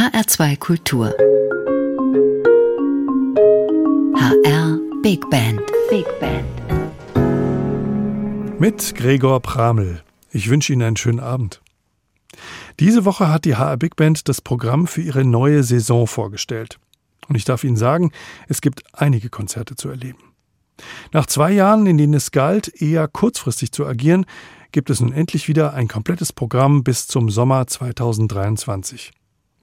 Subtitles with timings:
[0.00, 1.14] HR2 Kultur.
[4.16, 5.60] HR Big Band.
[5.90, 6.46] Big Band.
[8.58, 10.02] Mit Gregor Pramel.
[10.30, 11.60] Ich wünsche Ihnen einen schönen Abend.
[12.78, 16.78] Diese Woche hat die HR Big Band das Programm für ihre neue Saison vorgestellt.
[17.28, 18.10] Und ich darf Ihnen sagen,
[18.48, 20.32] es gibt einige Konzerte zu erleben.
[21.12, 24.24] Nach zwei Jahren, in denen es galt, eher kurzfristig zu agieren,
[24.72, 29.12] gibt es nun endlich wieder ein komplettes Programm bis zum Sommer 2023.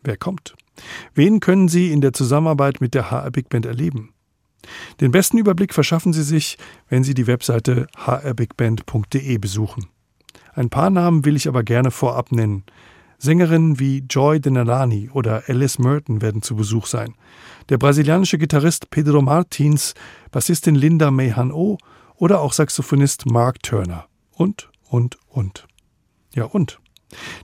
[0.08, 0.56] Wer kommt?
[1.16, 4.14] Wen können Sie in der Zusammenarbeit mit der HR Big Band erleben?
[5.02, 6.58] Den besten Überblick verschaffen Sie sich,
[6.88, 9.88] wenn Sie die Webseite hrbigband.de besuchen.
[10.54, 12.64] Ein paar Namen will ich aber gerne vorab nennen.
[13.18, 17.14] Sängerinnen wie Joy Denalani oder Alice Merton werden zu Besuch sein.
[17.68, 19.94] Der brasilianische Gitarrist Pedro Martins,
[20.32, 21.80] Bassistin Linda Mehan-O
[22.16, 24.06] oder auch Saxophonist Mark Turner.
[24.32, 25.68] Und, und, und.
[26.34, 26.80] Ja, und.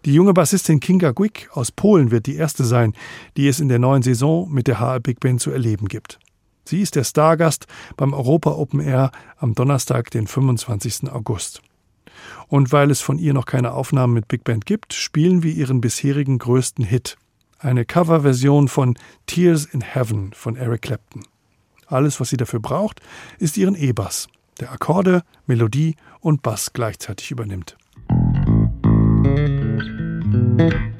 [0.05, 2.94] Die junge Bassistin Kinga Gwick aus Polen wird die erste sein,
[3.38, 6.20] die es in der neuen Saison mit der HR Big Band zu erleben gibt.
[6.66, 11.12] Sie ist der Stargast beim Europa Open Air am Donnerstag, den 25.
[11.12, 11.62] August.
[12.48, 15.82] Und weil es von ihr noch keine Aufnahmen mit Big Band gibt, spielen wir ihren
[15.82, 17.18] bisherigen größten Hit,
[17.60, 18.95] eine Coverversion von
[19.26, 21.23] Tears in Heaven von Eric Clapton.
[21.88, 23.01] Alles, was sie dafür braucht,
[23.40, 24.27] ist ihren E-Bass,
[24.60, 27.77] der Akkorde, Melodie und Bass gleichzeitig übernimmt.
[30.57, 30.93] Musik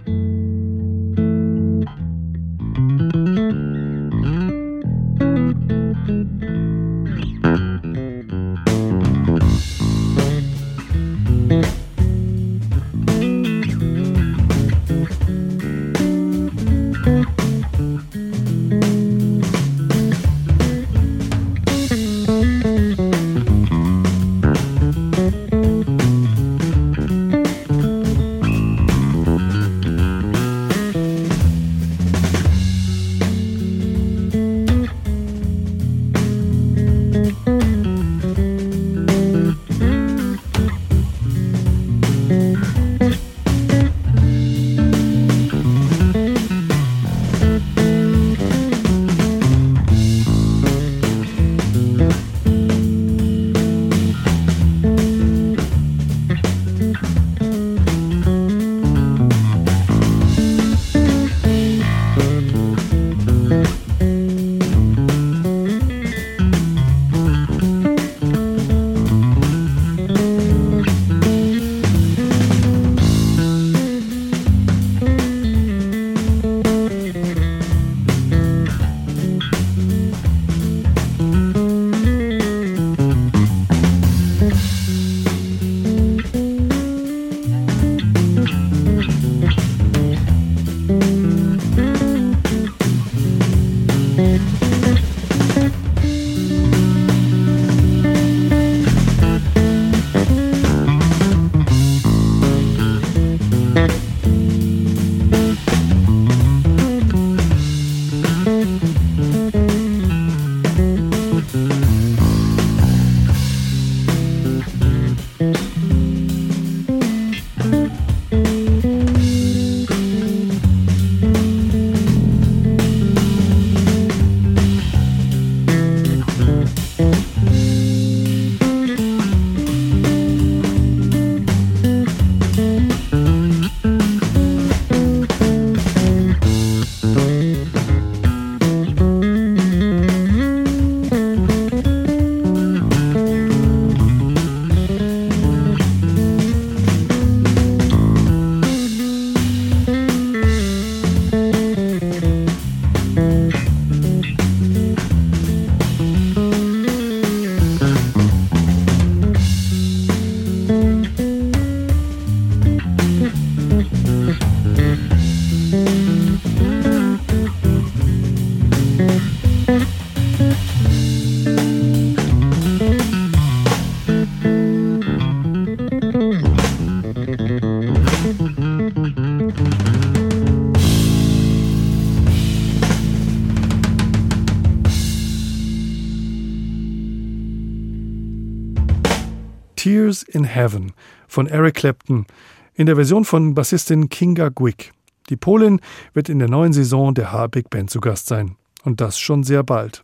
[190.34, 190.92] in Heaven
[191.28, 192.26] von Eric Clapton
[192.74, 194.92] in der Version von Bassistin Kinga Gwick.
[195.30, 195.80] Die Polin
[196.14, 198.56] wird in der neuen Saison der HR Big Band zu Gast sein.
[198.84, 200.04] Und das schon sehr bald.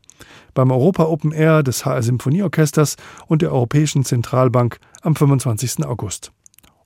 [0.53, 2.95] Beim Europa Open Air des HR Symphonieorchesters
[3.27, 5.85] und der Europäischen Zentralbank am 25.
[5.85, 6.31] August.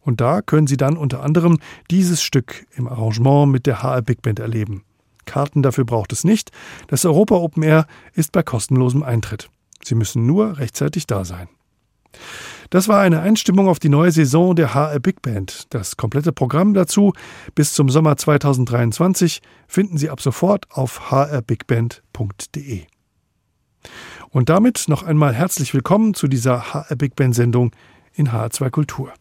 [0.02, 1.60] Und da können Sie dann unter anderem
[1.90, 4.84] dieses Stück im Arrangement mit der HR Big Band erleben.
[5.26, 6.52] Karten dafür braucht es nicht.
[6.88, 9.50] Das Europa Open Air ist bei kostenlosem Eintritt.
[9.84, 11.48] Sie müssen nur rechtzeitig da sein.
[12.74, 15.72] Das war eine Einstimmung auf die neue Saison der HR Big Band.
[15.76, 17.14] Das komplette Programm dazu
[17.54, 22.82] bis zum Sommer 2023 finden Sie ab sofort auf hrbigband.de.
[24.32, 27.76] Und damit noch einmal herzlich willkommen zu dieser HR Big Band Sendung
[28.16, 29.14] in HR2 Kultur.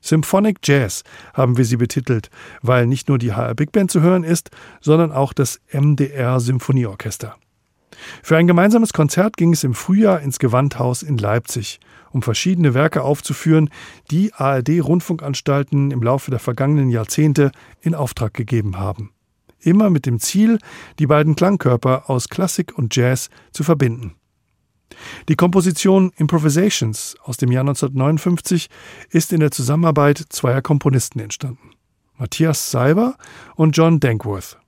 [0.00, 1.02] Symphonic Jazz
[1.32, 2.30] haben wir sie betitelt,
[2.62, 4.50] weil nicht nur die HR Big Band zu hören ist,
[4.80, 7.34] sondern auch das MDR Symphonieorchester.
[8.22, 11.80] Für ein gemeinsames Konzert ging es im Frühjahr ins Gewandhaus in Leipzig,
[12.10, 13.70] um verschiedene Werke aufzuführen,
[14.10, 17.50] die ARD-Rundfunkanstalten im Laufe der vergangenen Jahrzehnte
[17.80, 19.12] in Auftrag gegeben haben.
[19.60, 20.58] Immer mit dem Ziel,
[20.98, 24.14] die beiden Klangkörper aus Klassik und Jazz zu verbinden.
[25.28, 28.68] Die Komposition Improvisations aus dem Jahr 1959
[29.10, 31.70] ist in der Zusammenarbeit zweier Komponisten entstanden.
[32.16, 33.16] Matthias Seiber
[33.56, 34.58] und John Dankworth.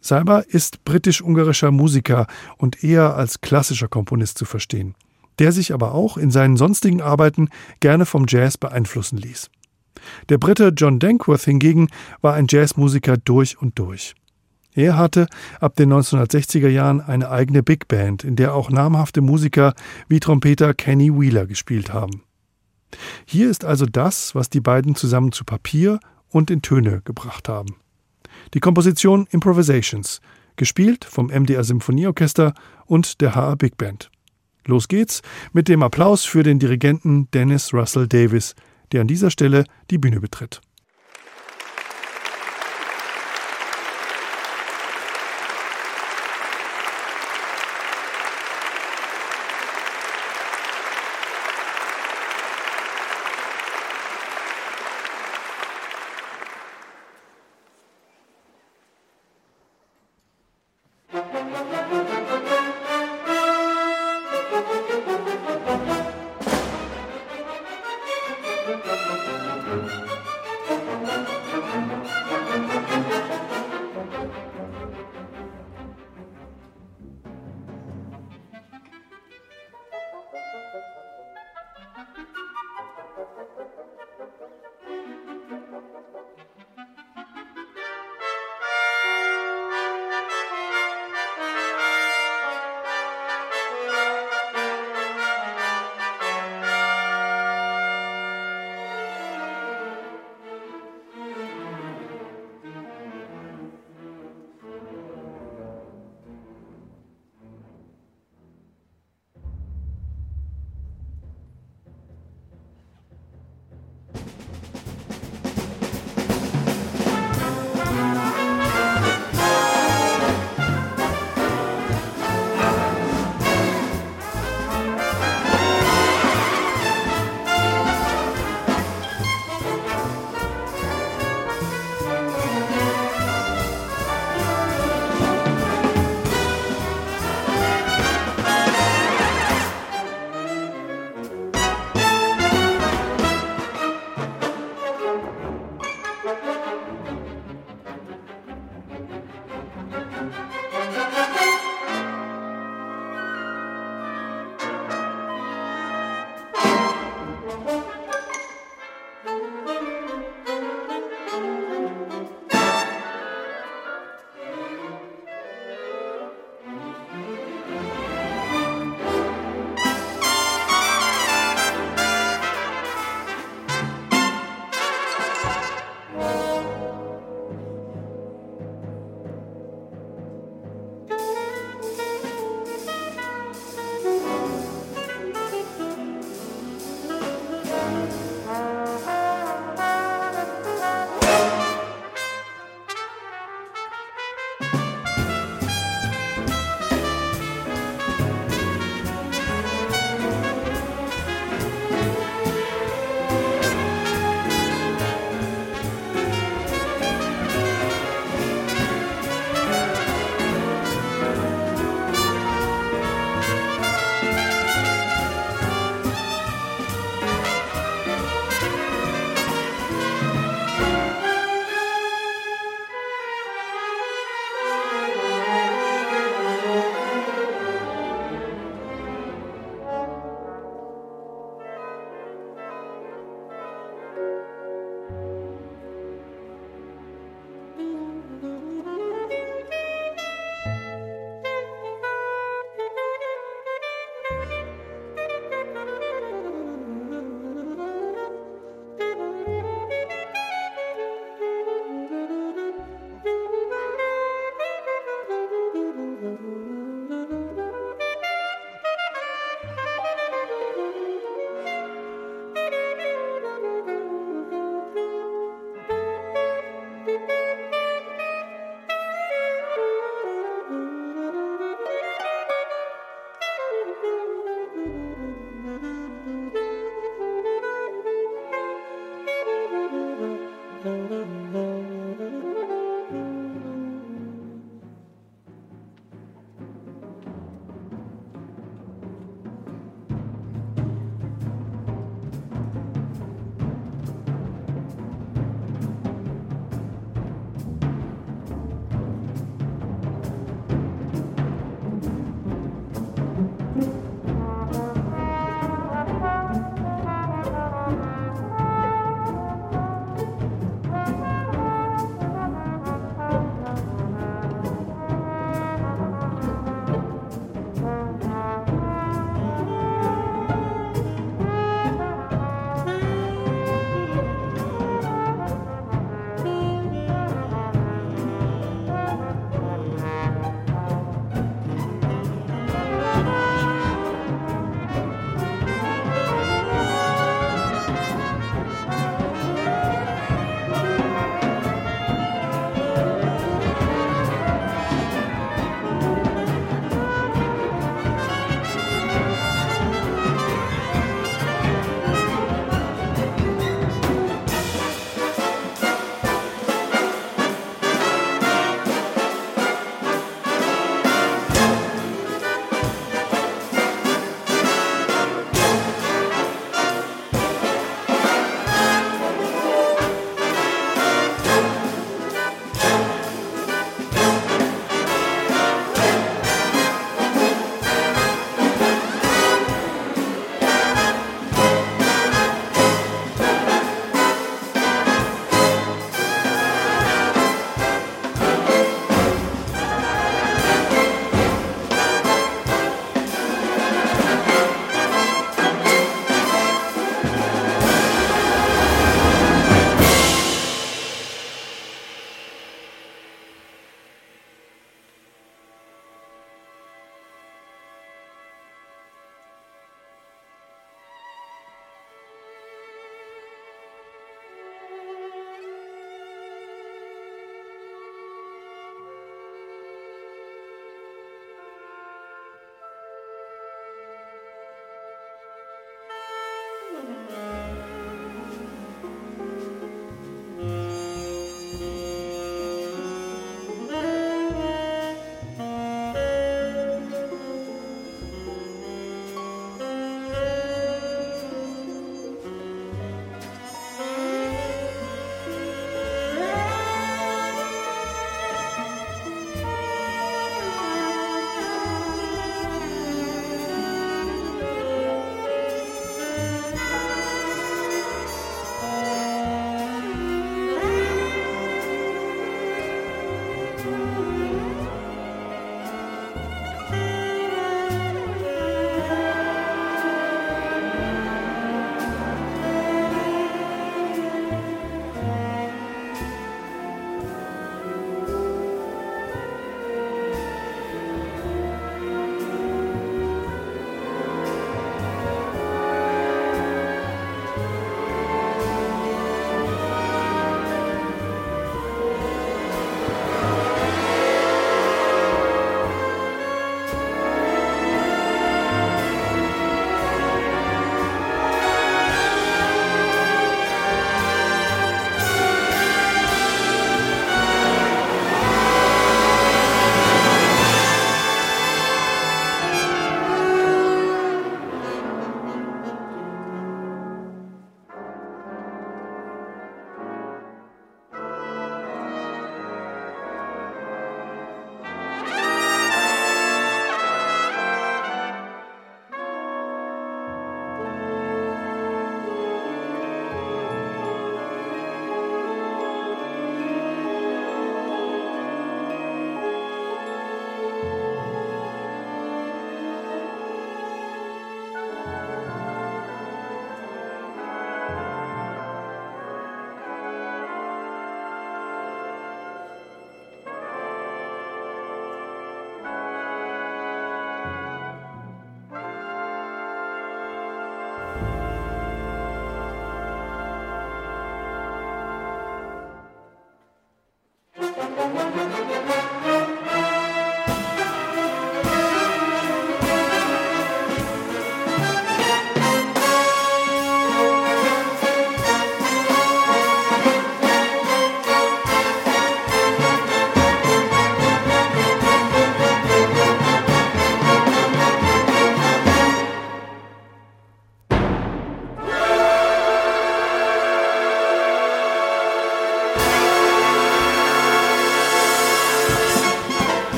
[0.00, 4.94] Seiber ist britisch-ungarischer Musiker und eher als klassischer Komponist zu verstehen,
[5.38, 7.48] der sich aber auch in seinen sonstigen Arbeiten
[7.80, 9.50] gerne vom Jazz beeinflussen ließ.
[10.28, 11.88] Der Brite John Dankworth hingegen
[12.20, 14.14] war ein Jazzmusiker durch und durch.
[14.74, 15.26] Er hatte
[15.60, 19.74] ab den 1960er Jahren eine eigene Big Band, in der auch namhafte Musiker
[20.08, 22.22] wie Trompeter Kenny Wheeler gespielt haben.
[23.26, 25.98] Hier ist also das, was die beiden zusammen zu Papier
[26.28, 27.74] und in Töne gebracht haben.
[28.54, 30.20] Die Komposition Improvisations,
[30.56, 32.54] gespielt vom MDR Symphonieorchester
[32.86, 34.10] und der HR Big Band.
[34.66, 38.54] Los geht's mit dem Applaus für den Dirigenten Dennis Russell Davis,
[38.92, 40.60] der an dieser Stelle die Bühne betritt.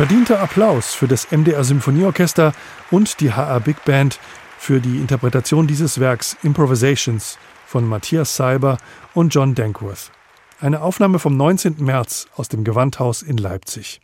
[0.00, 2.54] Verdienter Applaus für das MDR Symphonieorchester
[2.90, 4.18] und die HR Big Band
[4.56, 7.36] für die Interpretation dieses Werks Improvisations
[7.66, 8.78] von Matthias Seiber
[9.12, 10.10] und John Dankworth.
[10.58, 11.84] Eine Aufnahme vom 19.
[11.84, 14.00] März aus dem Gewandhaus in Leipzig.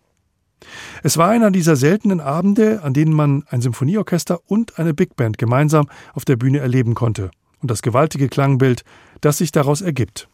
[1.03, 5.39] Es war einer dieser seltenen Abende, an denen man ein Symphonieorchester und eine Big Band
[5.39, 7.31] gemeinsam auf der Bühne erleben konnte
[7.63, 8.85] und das gewaltige Klangbild,
[9.23, 10.29] das sich daraus ergibt.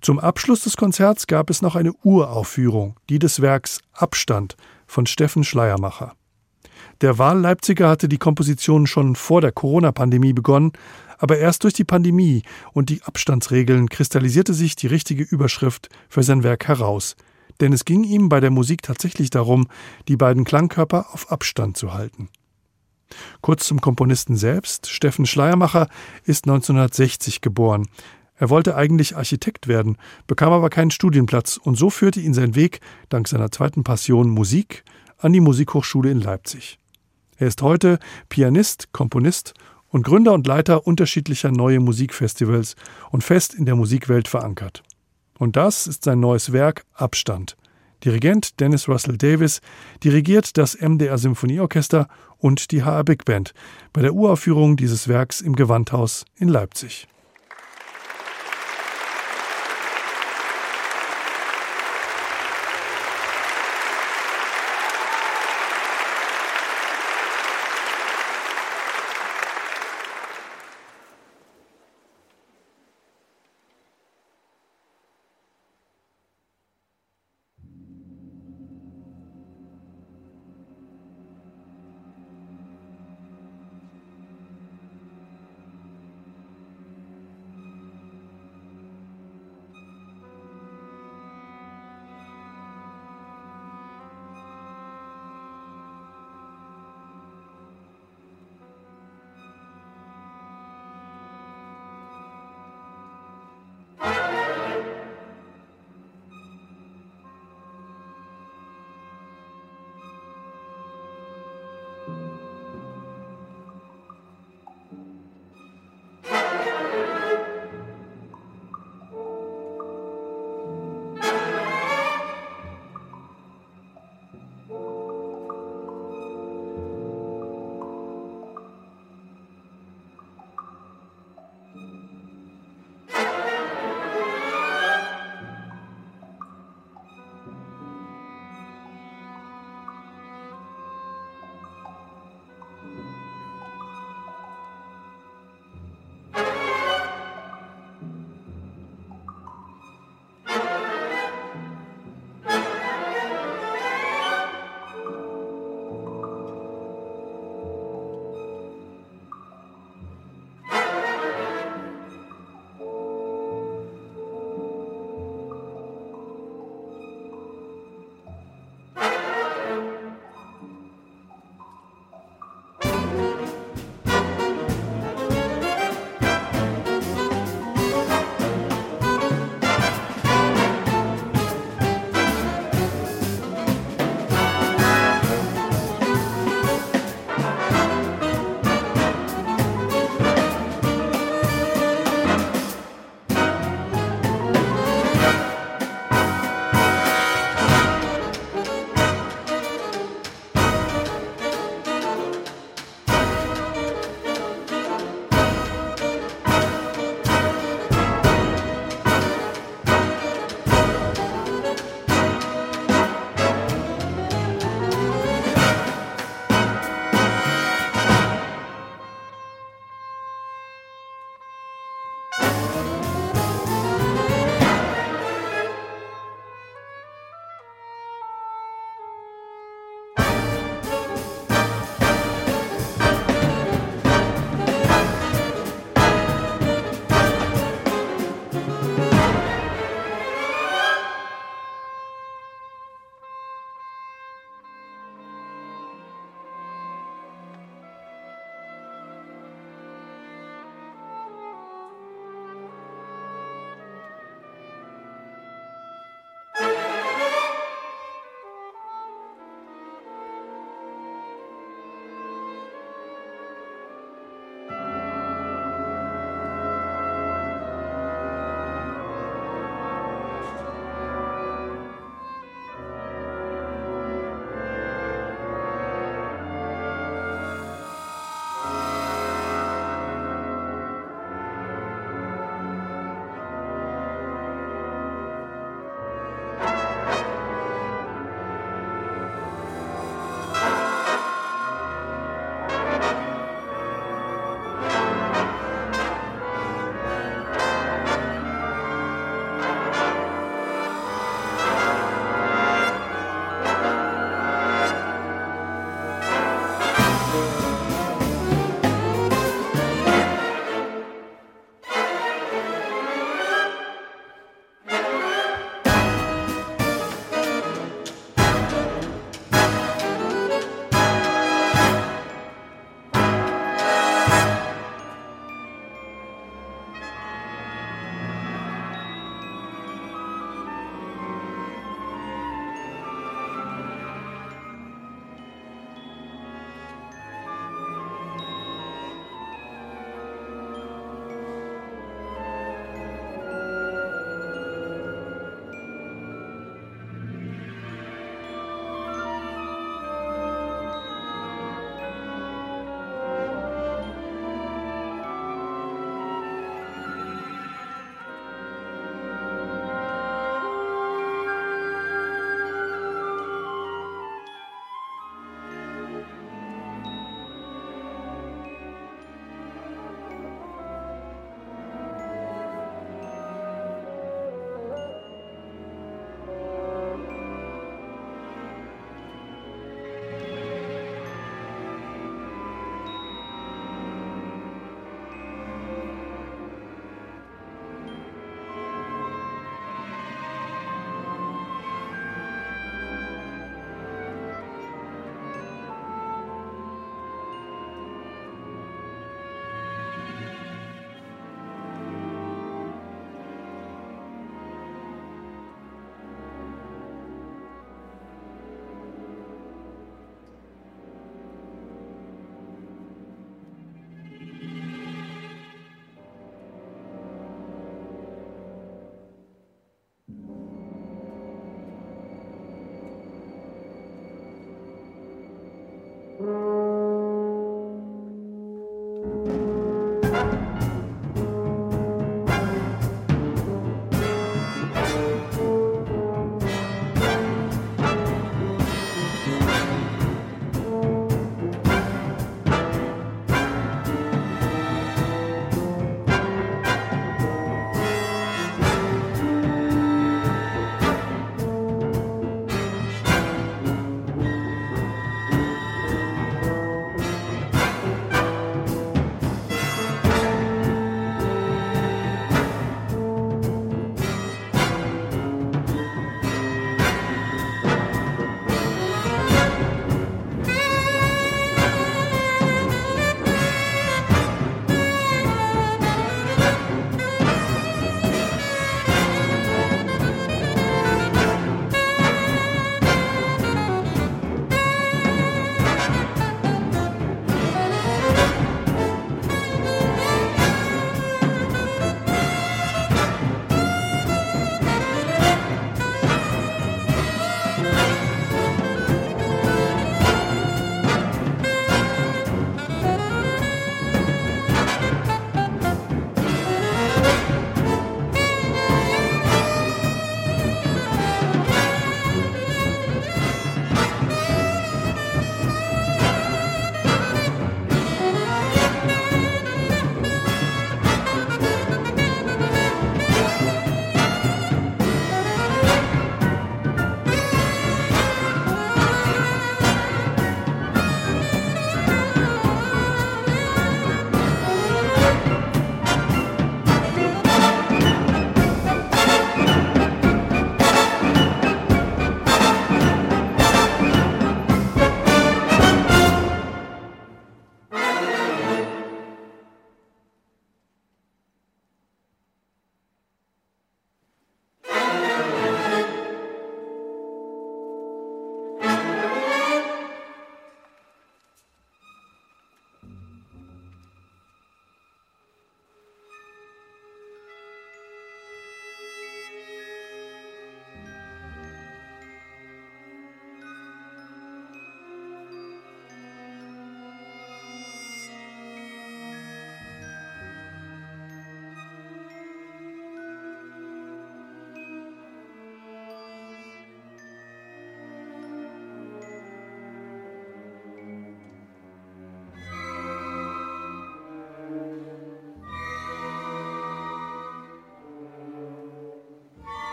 [0.00, 5.44] Zum Abschluss des Konzerts gab es noch eine Uraufführung, die des Werks Abstand von Steffen
[5.44, 6.14] Schleiermacher.
[7.00, 10.72] Der Wahlleipziger hatte die Komposition schon vor der Corona-Pandemie begonnen,
[11.18, 16.42] aber erst durch die Pandemie und die Abstandsregeln kristallisierte sich die richtige Überschrift für sein
[16.42, 17.16] Werk heraus.
[17.60, 19.68] Denn es ging ihm bei der Musik tatsächlich darum,
[20.08, 22.28] die beiden Klangkörper auf Abstand zu halten.
[23.40, 24.88] Kurz zum Komponisten selbst.
[24.88, 25.88] Steffen Schleiermacher
[26.24, 27.86] ist 1960 geboren.
[28.42, 32.80] Er wollte eigentlich Architekt werden, bekam aber keinen Studienplatz und so führte ihn sein Weg,
[33.08, 34.82] dank seiner zweiten Passion Musik,
[35.18, 36.80] an die Musikhochschule in Leipzig.
[37.36, 39.54] Er ist heute Pianist, Komponist
[39.90, 42.74] und Gründer und Leiter unterschiedlicher neue Musikfestivals
[43.12, 44.82] und fest in der Musikwelt verankert.
[45.38, 47.56] Und das ist sein neues Werk Abstand.
[48.04, 49.60] Dirigent Dennis Russell Davis
[50.02, 53.54] dirigiert das MDR Symphonieorchester und die HR Big Band
[53.92, 57.06] bei der Uraufführung dieses Werks im Gewandhaus in Leipzig.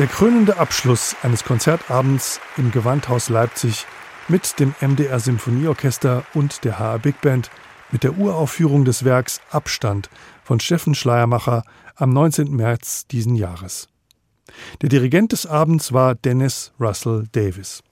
[0.00, 3.84] Der krönende Abschluss eines Konzertabends im Gewandhaus Leipzig
[4.28, 7.50] mit dem MDR Symphonieorchester und der HR Big Band
[7.92, 10.08] mit der Uraufführung des Werks Abstand
[10.42, 11.64] von Steffen Schleiermacher
[11.96, 12.50] am 19.
[12.56, 13.88] März diesen Jahres.
[14.80, 17.82] Der Dirigent des Abends war Dennis Russell Davis.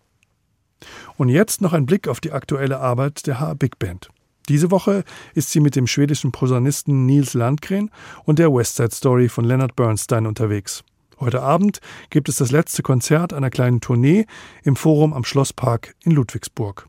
[1.19, 4.09] Und jetzt noch ein Blick auf die aktuelle Arbeit der HR Big Band.
[4.49, 5.05] Diese Woche
[5.35, 7.91] ist sie mit dem schwedischen Posaunisten Nils Landgren
[8.25, 10.85] und der West Side Story von Leonard Bernstein unterwegs.
[11.21, 14.27] Heute Abend gibt es das letzte Konzert einer kleinen Tournee
[14.63, 16.87] im Forum am Schlosspark in Ludwigsburg.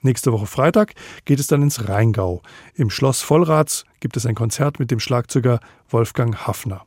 [0.00, 2.42] Nächste Woche Freitag geht es dann ins Rheingau.
[2.74, 6.86] Im Schloss Vollrats gibt es ein Konzert mit dem Schlagzeuger Wolfgang Hafner.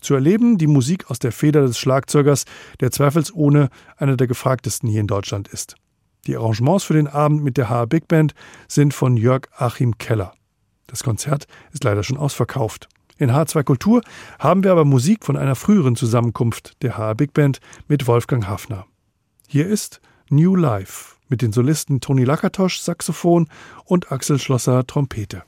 [0.00, 2.44] Zu erleben die Musik aus der Feder des Schlagzeugers,
[2.78, 5.74] der zweifelsohne einer der gefragtesten hier in Deutschland ist.
[6.26, 8.34] Die Arrangements für den Abend mit der HR Big Band
[8.68, 10.32] sind von Jörg Achim Keller.
[10.86, 12.88] Das Konzert ist leider schon ausverkauft.
[13.20, 14.00] In H2 Kultur
[14.38, 18.86] haben wir aber Musik von einer früheren Zusammenkunft der HR Big Band mit Wolfgang Hafner.
[19.46, 20.00] Hier ist
[20.30, 23.46] New Life mit den Solisten Toni Lakatosch Saxophon
[23.84, 25.42] und Axel Schlosser Trompete.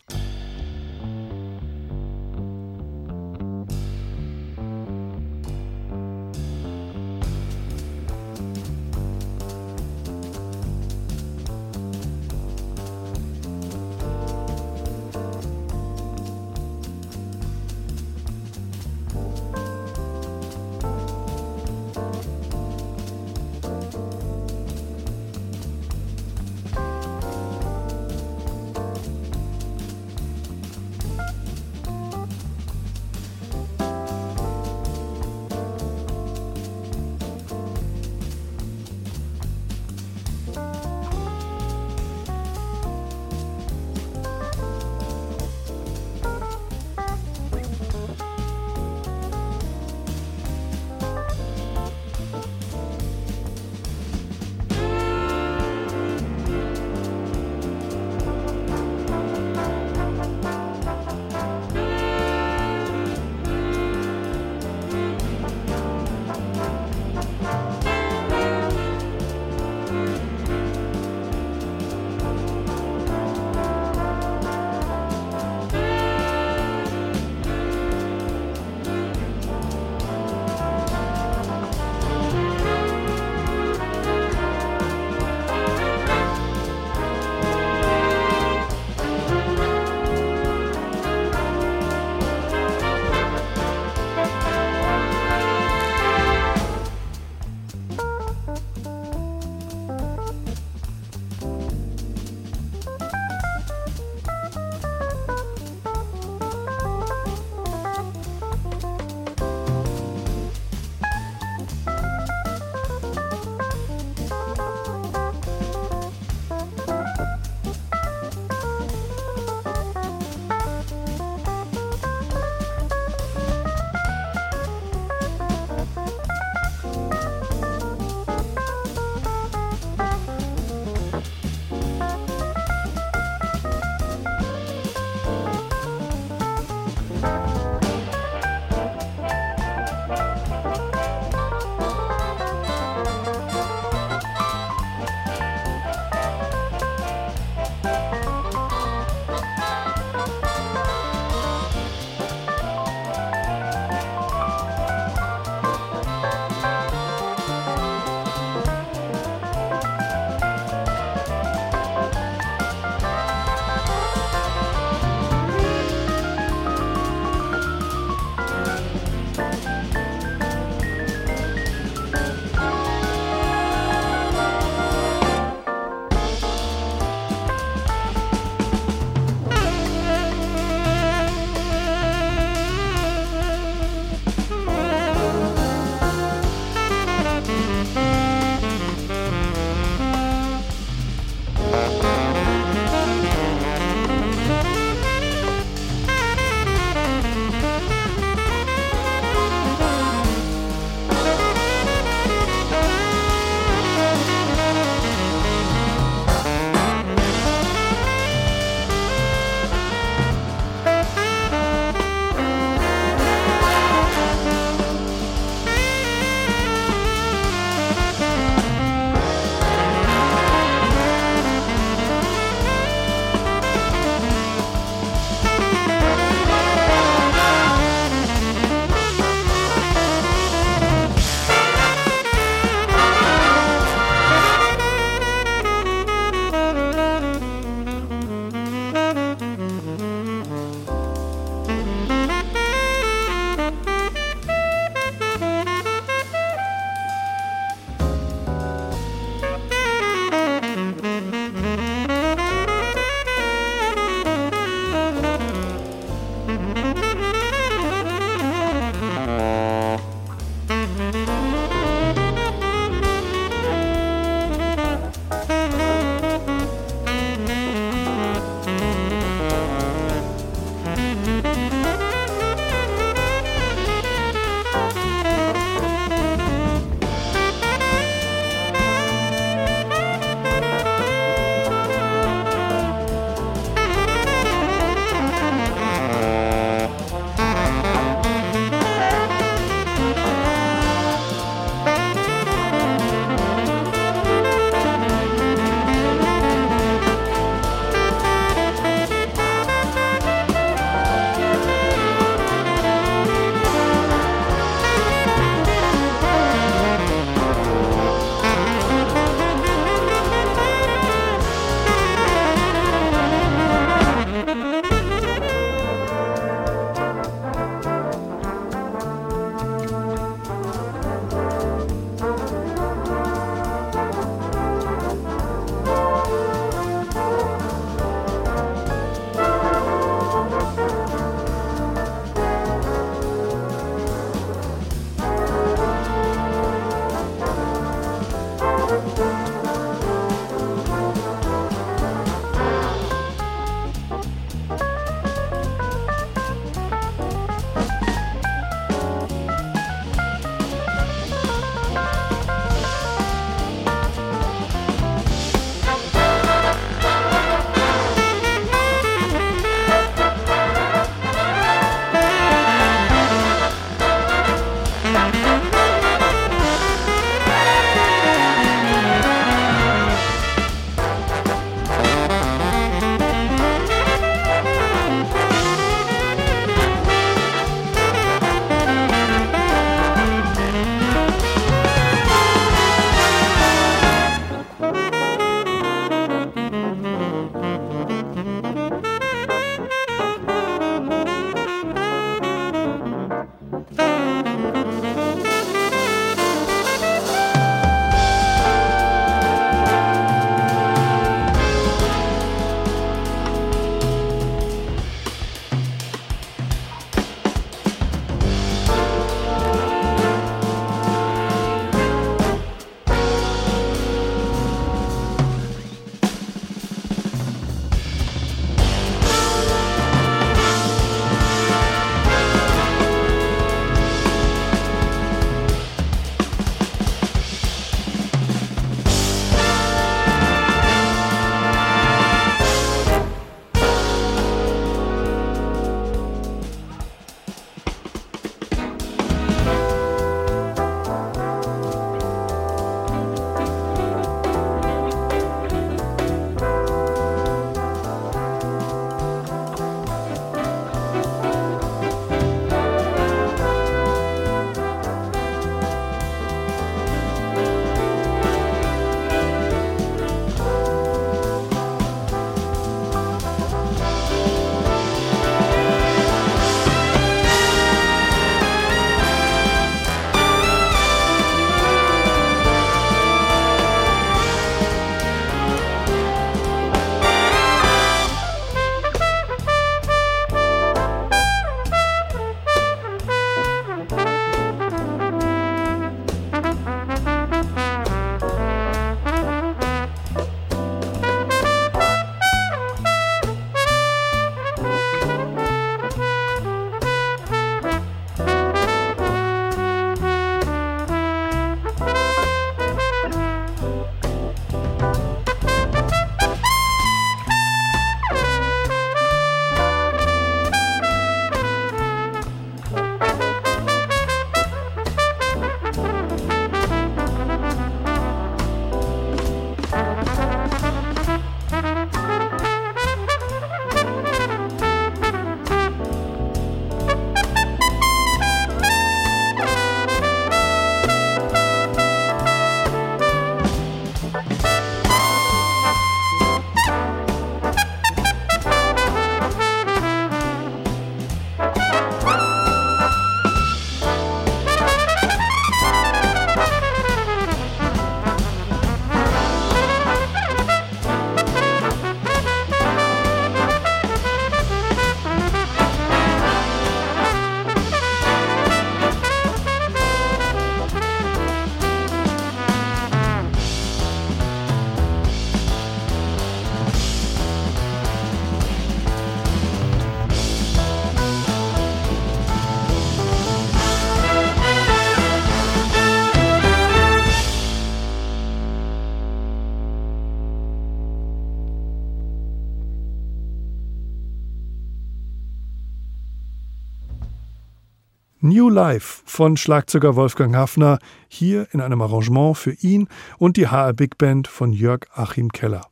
[588.72, 590.98] Life von Schlagzeuger Wolfgang Hafner,
[591.28, 593.08] hier in einem Arrangement für ihn
[593.38, 595.82] und die HR Big Band von Jörg Achim Keller.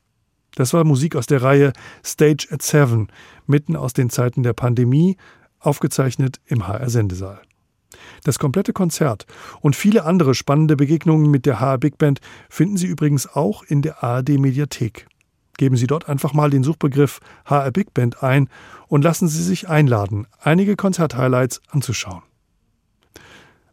[0.54, 1.72] Das war Musik aus der Reihe
[2.04, 3.08] Stage at Seven,
[3.46, 5.16] mitten aus den Zeiten der Pandemie,
[5.58, 7.40] aufgezeichnet im HR Sendesaal.
[8.24, 9.26] Das komplette Konzert
[9.60, 13.82] und viele andere spannende Begegnungen mit der HR Big Band finden Sie übrigens auch in
[13.82, 15.06] der ARD Mediathek.
[15.58, 18.48] Geben Sie dort einfach mal den Suchbegriff HR Big Band ein
[18.88, 22.22] und lassen Sie sich einladen, einige Konzerthighlights anzuschauen.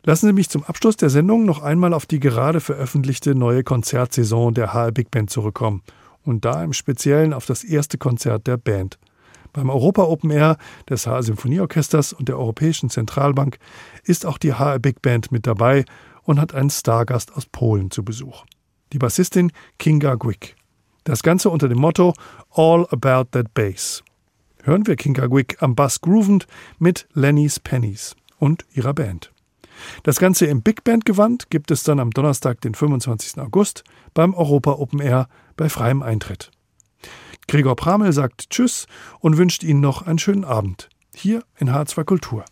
[0.07, 4.53] Lassen Sie mich zum Abschluss der Sendung noch einmal auf die gerade veröffentlichte neue Konzertsaison
[4.53, 5.83] der HR Big Band zurückkommen
[6.23, 8.99] und da im Speziellen auf das erste Konzert der Band.
[9.51, 10.55] Beim Europa Open Air
[10.89, 13.57] des HR Symphonieorchesters und der Europäischen Zentralbank
[14.05, 15.83] ist auch die HR Big Band mit dabei
[16.23, 18.45] und hat einen Stargast aus Polen zu Besuch.
[18.93, 20.55] Die Bassistin Kinga Gwick.
[21.03, 22.13] Das Ganze unter dem Motto
[22.51, 24.05] All About That Bass.
[24.63, 26.47] Hören wir Kinga Gwick am Bass groovend
[26.79, 29.33] mit Lenny's Pennies und ihrer Band.
[30.03, 33.39] Das Ganze im Big Band Gewand gibt es dann am Donnerstag, den 25.
[33.41, 36.51] August, beim Europa Open Air bei freiem Eintritt.
[37.47, 38.87] Gregor Pramel sagt Tschüss
[39.19, 40.89] und wünscht Ihnen noch einen schönen Abend.
[41.15, 42.45] Hier in H2 Kultur.